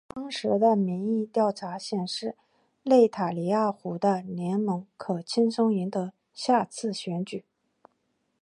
[0.07, 2.35] 当时的民意调查显示
[2.81, 7.45] 内塔尼亚胡的联盟可轻松赢得下次选举。